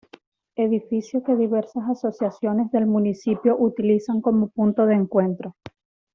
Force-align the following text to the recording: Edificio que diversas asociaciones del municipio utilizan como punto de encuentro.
Edificio 0.55 1.21
que 1.21 1.35
diversas 1.35 1.87
asociaciones 1.87 2.71
del 2.71 2.87
municipio 2.87 3.55
utilizan 3.59 4.19
como 4.19 4.47
punto 4.49 4.87
de 4.87 4.95
encuentro. 4.95 5.55